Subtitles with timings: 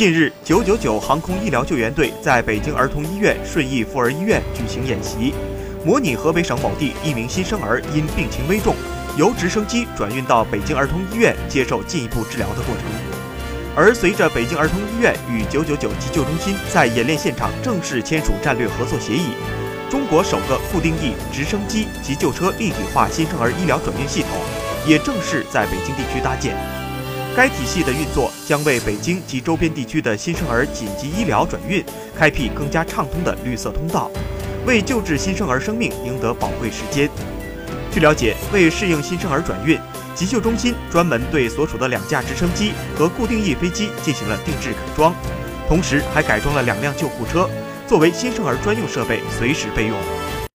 [0.00, 5.34] 近日，999航空医疗救援队在北京儿童医院顺义妇儿医院举行演习，
[5.84, 8.74] 模拟河北省某地一名新生儿因病情危重，
[9.18, 12.84] 由直升机转运到北京儿童医院接受进一步治疗的过程。
[13.76, 19.34] 而随着北京儿童医院与999急救中心在演练现场正式签署战略合作协议，
[19.90, 24.30] 中国首个固定翼直升机急救车立体化新生儿医疗转运系统
[24.86, 26.56] 也正式在北京地区搭建。
[27.36, 31.82] 该体系的运作将为北京及周边地区的新生儿紧急医疗转运
[32.18, 34.10] 开辟更加畅通的绿色通道，
[34.66, 37.08] 为救治新生儿生命赢得宝贵时间。
[37.92, 39.78] 据了解，为适应新生儿转运，
[40.14, 45.14] 急救中心专门对所属的两架直升机和固定翼飞机进行了定制改装，
[45.68, 47.48] 同时还改装了两辆救护车，
[47.86, 49.96] 作为新生儿专用设备，随时备用。